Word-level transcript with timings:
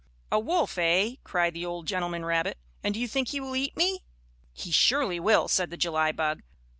"A 0.31 0.39
wolf, 0.39 0.79
eh?" 0.79 1.17
cried 1.23 1.53
the 1.53 1.63
old 1.63 1.85
gentleman 1.85 2.25
rabbit. 2.25 2.57
"And 2.83 2.95
do 2.95 2.99
you 2.99 3.07
think 3.07 3.27
he 3.27 3.39
will 3.39 3.55
eat 3.55 3.77
me?" 3.77 4.01
"He 4.51 4.71
surely 4.71 5.19
will," 5.19 5.47
said 5.47 5.69
the 5.69 5.77
July 5.77 6.11
bug. 6.11 6.41